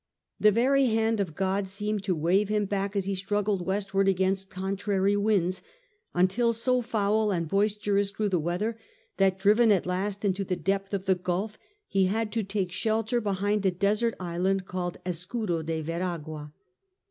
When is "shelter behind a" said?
12.71-13.69